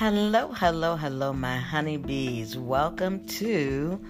[0.00, 2.56] Hello, hello, hello, my honeybees.
[2.56, 4.00] Welcome to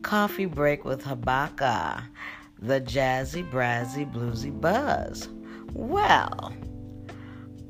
[0.00, 2.02] Coffee Break with Habaka,
[2.58, 5.28] the jazzy, brazzy, bluesy buzz.
[5.74, 6.54] Well,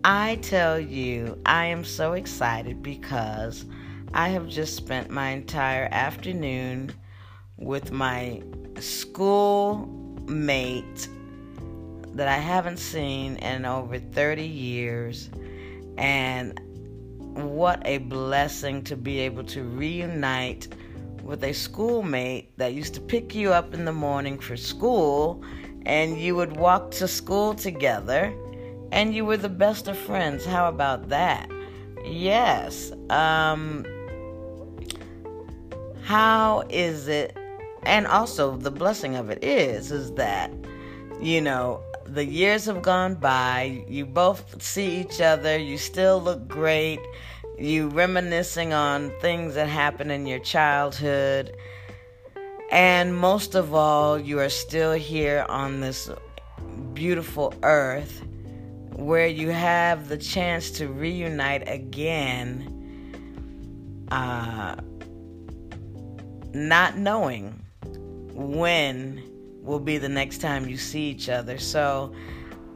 [0.05, 3.65] I tell you, I am so excited because
[4.13, 6.93] I have just spent my entire afternoon
[7.57, 8.41] with my
[8.79, 9.89] schoolmate
[12.13, 15.29] that I haven't seen in over 30 years.
[15.99, 16.61] And
[17.35, 20.69] what a blessing to be able to reunite
[21.23, 25.43] with a schoolmate that used to pick you up in the morning for school
[25.87, 28.33] and you would walk to school together
[28.93, 30.45] and you were the best of friends.
[30.45, 31.51] How about that?
[32.05, 32.93] Yes.
[33.11, 33.85] Um
[36.03, 37.35] how is it
[37.85, 40.53] and also the blessing of it is is that
[41.21, 43.85] you know the years have gone by.
[43.89, 45.59] You both see each other.
[45.59, 47.01] You still look great.
[47.59, 51.57] You reminiscing on things that happened in your childhood.
[52.71, 56.11] And most of all, you are still here on this
[56.93, 58.23] beautiful earth
[58.93, 62.71] where you have the chance to reunite again,
[64.11, 64.77] uh,
[66.53, 67.65] not knowing
[68.33, 69.23] when
[69.65, 71.59] will be the next time you see each other.
[71.59, 72.15] So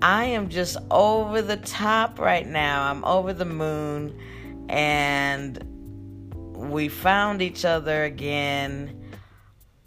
[0.00, 2.91] I am just over the top right now.
[2.91, 4.19] I'm over the moon.
[4.69, 5.62] And
[6.55, 9.05] we found each other again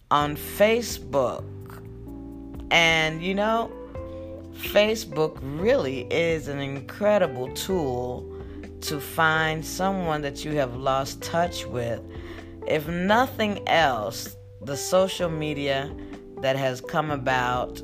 [0.10, 1.44] on Facebook.
[2.72, 3.72] And you know,
[4.54, 8.28] Facebook really is an incredible tool
[8.82, 12.02] to find someone that you have lost touch with.
[12.68, 15.94] If nothing else, the social media
[16.42, 17.82] that has come about,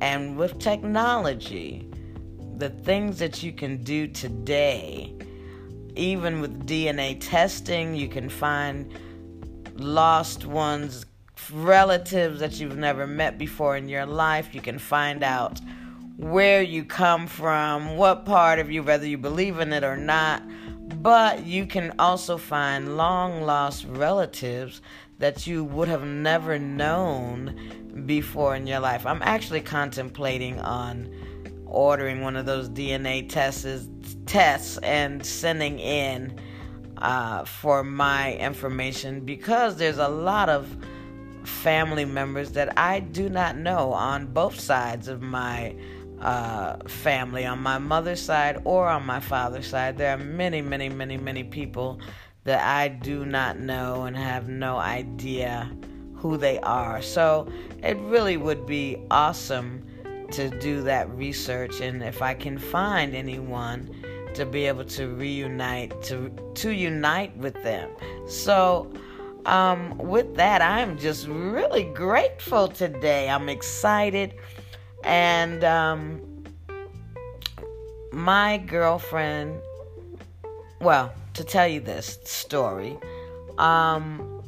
[0.00, 1.88] and with technology,
[2.56, 5.14] the things that you can do today,
[5.96, 8.92] even with DNA testing, you can find
[9.74, 11.06] lost ones,
[11.52, 14.54] relatives that you've never met before in your life.
[14.54, 15.60] You can find out
[16.16, 20.42] where you come from, what part of you, whether you believe in it or not.
[21.02, 24.80] But you can also find long lost relatives
[25.18, 29.04] that you would have never known before in your life.
[29.04, 31.12] I'm actually contemplating on
[31.66, 33.88] ordering one of those DNA tests
[34.26, 36.38] tests and sending in
[36.98, 40.76] uh, for my information because there's a lot of
[41.44, 45.74] family members that I do not know on both sides of my
[46.20, 49.96] uh, family, on my mother's side or on my father's side.
[49.96, 52.00] There are many, many, many, many people
[52.48, 55.70] that I do not know and have no idea
[56.14, 57.02] who they are.
[57.02, 57.46] So
[57.82, 59.84] it really would be awesome
[60.30, 63.94] to do that research and if I can find anyone
[64.32, 67.90] to be able to reunite to to unite with them.
[68.26, 68.90] So
[69.44, 73.28] um, with that, I'm just really grateful today.
[73.28, 74.34] I'm excited,
[75.04, 76.44] and um,
[78.10, 79.60] my girlfriend.
[80.80, 82.98] Well, to tell you this story,
[83.58, 84.42] um,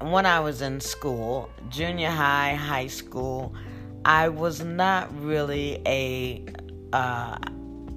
[0.00, 3.54] when I was in school, junior high, high school,
[4.06, 6.46] I was not really a.
[6.94, 7.36] Uh,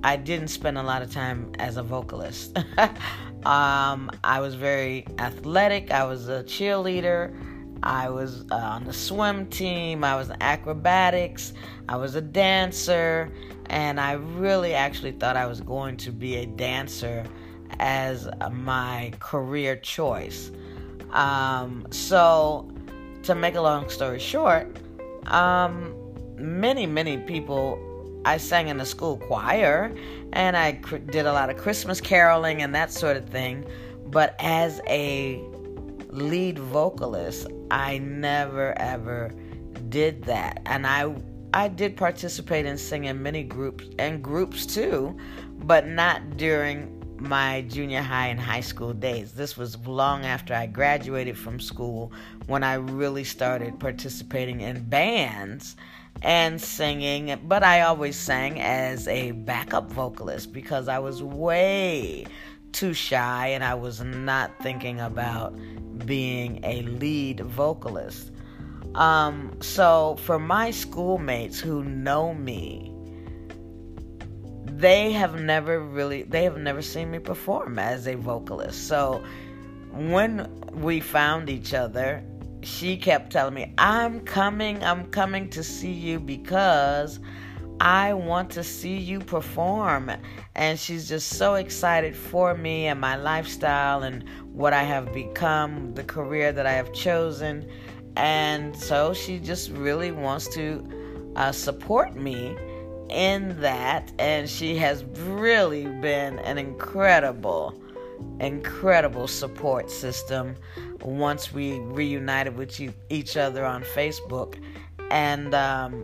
[0.03, 2.58] I didn't spend a lot of time as a vocalist.
[3.46, 5.92] um, I was very athletic.
[5.92, 7.34] I was a cheerleader.
[7.82, 10.03] I was uh, on the swim team.
[10.03, 11.53] I was in acrobatics.
[11.88, 13.32] I was a dancer.
[13.68, 17.24] And I really actually thought I was going to be a dancer
[17.79, 20.51] as my career choice.
[21.11, 22.72] Um, so,
[23.23, 24.78] to make a long story short,
[25.28, 25.94] um,
[26.35, 27.79] many, many people,
[28.25, 29.94] I sang in the school choir
[30.34, 33.66] and I cr- did a lot of Christmas caroling and that sort of thing.
[34.07, 35.41] But as a
[36.09, 39.31] lead vocalist, I never ever
[39.90, 40.61] did that.
[40.66, 41.16] And I
[41.53, 45.16] I did participate in singing many groups and groups too,
[45.66, 49.34] but not during my junior high and high school days.
[49.34, 52.12] This was long after I graduated from school
[52.48, 55.76] when I really started participating in bands
[56.22, 57.40] and singing.
[57.46, 62.26] But I always sang as a backup vocalist because I was way
[62.72, 65.56] too shy and I was not thinking about
[66.06, 68.32] being a lead vocalist.
[68.96, 72.92] Um, so, for my schoolmates who know me,
[74.78, 78.87] they have never really they have never seen me perform as a vocalist.
[78.87, 79.23] So
[79.91, 82.23] when we found each other,
[82.61, 87.20] she kept telling me, "I'm coming, I'm coming to see you because
[87.79, 90.11] I want to see you perform.
[90.55, 94.23] And she's just so excited for me and my lifestyle and
[94.53, 97.69] what I have become, the career that I have chosen.
[98.16, 102.55] And so she just really wants to uh, support me
[103.14, 104.12] in that.
[104.20, 107.80] And she has really been an incredible,
[108.40, 110.56] incredible support system
[111.02, 112.80] once we reunited with
[113.10, 114.56] each other on Facebook.
[115.12, 116.04] And um,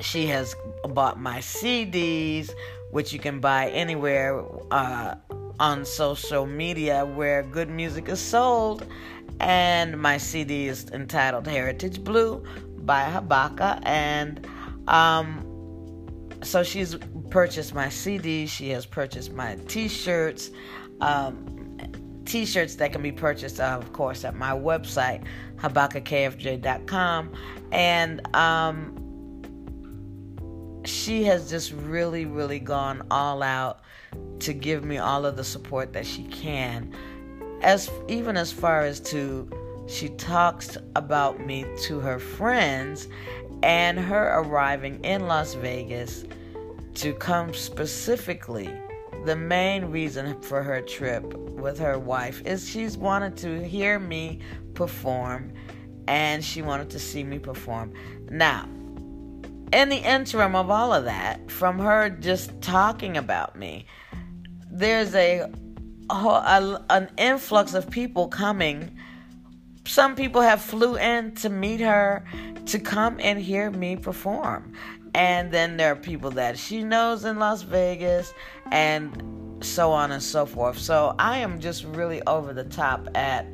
[0.00, 0.54] she has
[0.88, 2.50] bought my CDs,
[2.90, 5.14] which you can buy anywhere uh,
[5.60, 8.86] on social media where good music is sold.
[9.40, 12.44] And my CD is entitled Heritage Blue
[12.78, 13.80] by Habaka.
[13.84, 14.46] And
[14.88, 15.53] um,
[16.44, 16.96] so she's
[17.30, 20.50] purchased my CD, she has purchased my t shirts.
[21.00, 21.50] Um,
[22.24, 25.22] t-shirts that can be purchased uh, of course at my website
[25.56, 27.30] habakakfj.com
[27.70, 29.04] and um,
[30.84, 33.80] she has just really, really gone all out
[34.40, 36.94] to give me all of the support that she can.
[37.62, 39.50] As even as far as to
[39.86, 43.08] she talks about me to her friends
[43.62, 46.24] and her arriving in Las Vegas
[46.94, 48.70] to come specifically.
[49.24, 54.40] The main reason for her trip with her wife is she's wanted to hear me
[54.74, 55.52] perform
[56.06, 57.92] and she wanted to see me perform.
[58.30, 58.68] Now,
[59.72, 63.86] in the interim of all of that, from her just talking about me,
[64.70, 65.50] there's a,
[66.10, 68.96] a, an influx of people coming.
[69.86, 72.24] Some people have flew in to meet her
[72.66, 74.72] to come and hear me perform.
[75.14, 78.34] And then there are people that she knows in Las Vegas
[78.72, 80.78] and so on and so forth.
[80.78, 83.46] So I am just really over the top at,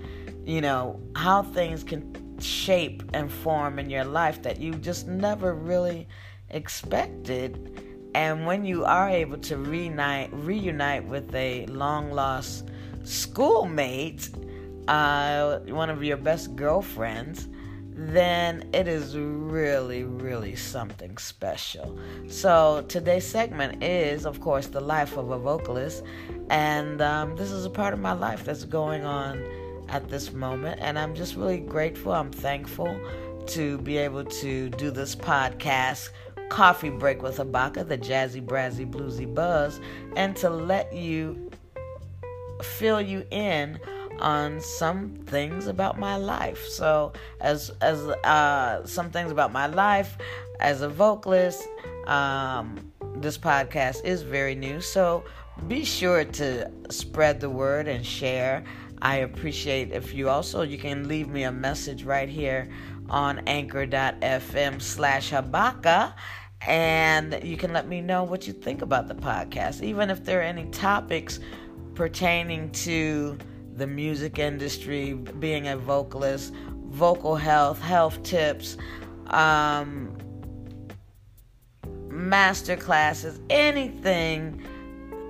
[0.45, 5.55] you know, how things can shape and form in your life that you just never
[5.55, 6.09] really
[6.49, 8.11] expected.
[8.15, 12.69] And when you are able to reunite, reunite with a long lost
[13.05, 14.31] schoolmate,
[14.89, 17.49] uh, one of your best girlfriends,
[18.09, 21.99] then it is really, really something special.
[22.29, 26.03] So, today's segment is, of course, the life of a vocalist,
[26.49, 29.45] and um, this is a part of my life that's going on
[29.91, 30.81] at this moment.
[30.81, 32.13] And I'm just really grateful.
[32.13, 32.99] I'm thankful
[33.49, 36.09] to be able to do this podcast,
[36.49, 39.79] Coffee Break with Habaka, the jazzy, brazzy, bluesy buzz,
[40.17, 41.51] and to let you
[42.63, 43.79] fill you in
[44.19, 46.67] on some things about my life.
[46.67, 50.19] So, as as uh, some things about my life
[50.61, 51.67] as a vocalist,
[52.07, 54.81] um, this podcast is very new.
[54.81, 55.25] So,
[55.69, 58.65] be sure to spread the word and share.
[59.03, 62.69] I appreciate if you also you can leave me a message right here
[63.09, 66.13] on anchor.fm slash habaka
[66.67, 70.41] and you can let me know what you think about the podcast even if there
[70.41, 71.41] are any topics
[71.95, 73.39] pertaining to
[73.77, 76.53] the music industry being a vocalist
[76.89, 78.77] vocal health health tips
[79.29, 80.17] um,
[82.09, 84.63] master classes anything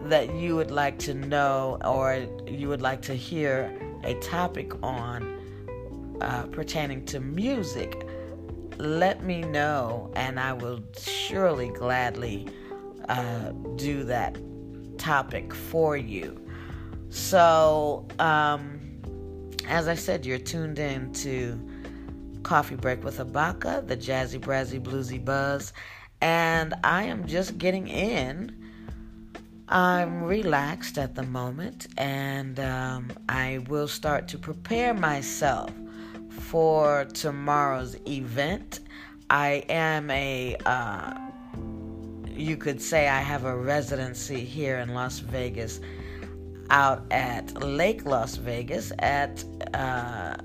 [0.05, 3.71] that you would like to know or you would like to hear
[4.05, 5.41] a topic on
[6.21, 8.07] uh, pertaining to music,
[8.79, 12.49] let me know and I will surely gladly
[13.09, 14.39] uh, do that
[14.99, 16.41] topic for you.
[17.11, 18.81] So, um,
[19.69, 21.69] as I said, you're tuned in to
[22.43, 25.73] Coffee Break with Habaka, the jazzy, brazzy, bluesy buzz,
[26.21, 28.61] and I am just getting in
[29.71, 35.71] I'm relaxed at the moment and um, I will start to prepare myself
[36.29, 38.81] for tomorrow's event.
[39.31, 41.15] I am a, uh,
[42.27, 45.79] you could say, I have a residency here in Las Vegas
[46.71, 50.37] out at Lake Las Vegas at uh,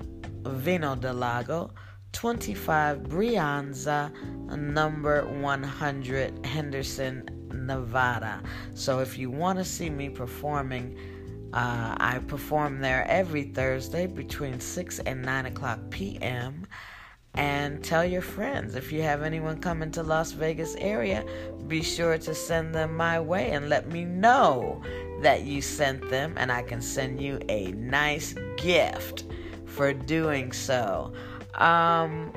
[0.44, 1.70] Vino del Lago.
[2.12, 4.10] 25 Brianza,
[4.56, 8.42] number 100, Henderson, Nevada.
[8.72, 10.98] So if you want to see me performing,
[11.52, 16.66] uh, I perform there every Thursday between 6 and 9 o'clock p.m.
[17.34, 21.22] And tell your friends if you have anyone coming to Las Vegas area,
[21.68, 24.82] be sure to send them my way and let me know
[25.22, 29.24] that you sent them, and I can send you a nice gift
[29.64, 31.12] for doing so.
[31.54, 32.32] Um,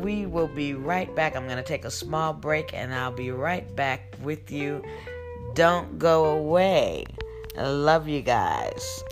[0.00, 1.36] we will be right back.
[1.36, 4.82] I'm going to take a small break and I'll be right back with you.
[5.54, 7.04] Don't go away.
[7.56, 9.02] I love you guys.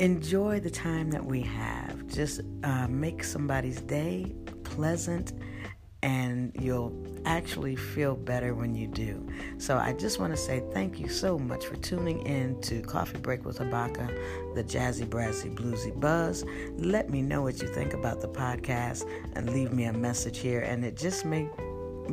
[0.00, 2.06] enjoy the time that we have.
[2.08, 5.34] Just uh, make somebody's day pleasant,
[6.02, 9.28] and you'll actually feel better when you do.
[9.58, 13.18] So I just want to say thank you so much for tuning in to Coffee
[13.18, 14.08] Break with Habaka,
[14.54, 16.46] the jazzy, brassy, bluesy buzz.
[16.78, 19.04] Let me know what you think about the podcast
[19.34, 21.46] and leave me a message here, and it just may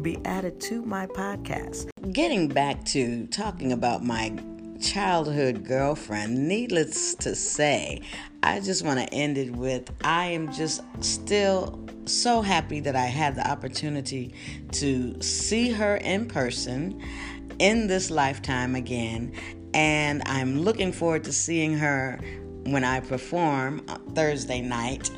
[0.01, 1.87] be added to my podcast.
[2.11, 4.37] Getting back to talking about my
[4.79, 8.01] childhood girlfriend, needless to say,
[8.43, 13.05] I just want to end it with I am just still so happy that I
[13.05, 14.33] had the opportunity
[14.73, 17.01] to see her in person
[17.59, 19.33] in this lifetime again.
[19.73, 22.19] And I'm looking forward to seeing her
[22.63, 23.79] when I perform
[24.13, 25.11] Thursday night.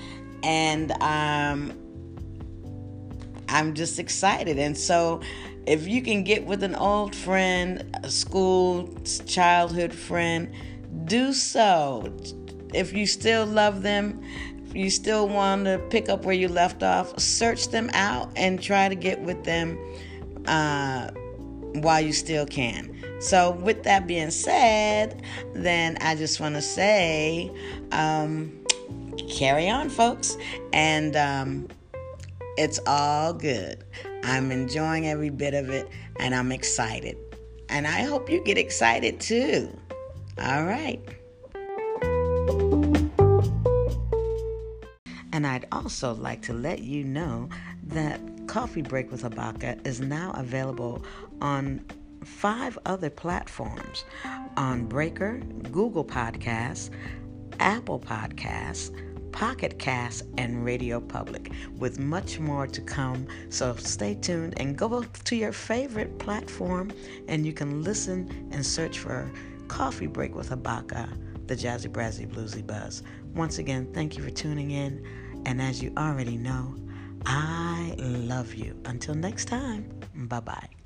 [0.43, 1.73] And um,
[3.49, 4.57] I'm just excited.
[4.57, 5.21] And so
[5.65, 8.93] if you can get with an old friend, a school,
[9.25, 10.53] childhood friend,
[11.05, 12.13] do so.
[12.73, 14.21] If you still love them,
[14.73, 18.87] you still want to pick up where you left off, search them out and try
[18.87, 19.77] to get with them
[20.45, 21.09] uh,
[21.73, 22.95] while you still can.
[23.19, 25.21] So, with that being said,
[25.53, 27.51] then I just want to say,
[27.91, 28.63] um,
[29.29, 30.37] carry on, folks,
[30.71, 31.67] and um,
[32.57, 33.83] it's all good.
[34.23, 35.87] I'm enjoying every bit of it
[36.19, 37.17] and I'm excited.
[37.69, 39.77] And I hope you get excited too.
[40.41, 41.01] All right.
[45.31, 47.49] And I'd also like to let you know
[47.83, 51.03] that Coffee Break with Habaka is now available
[51.41, 51.85] on
[52.23, 54.03] five other platforms
[54.57, 55.39] on Breaker,
[55.71, 56.89] Google Podcasts,
[57.59, 58.91] Apple Podcasts,
[59.31, 63.27] Pocket Cast, and Radio Public, with much more to come.
[63.49, 66.91] So stay tuned and go to your favorite platform
[67.27, 69.31] and you can listen and search for
[69.67, 71.07] Coffee Break with Habaka,
[71.47, 73.03] the Jazzy Brazzy Bluesy Buzz.
[73.33, 75.05] Once again, thank you for tuning in.
[75.45, 76.75] And as you already know,
[77.25, 78.79] I love you.
[78.85, 80.78] Until next time, bye bye.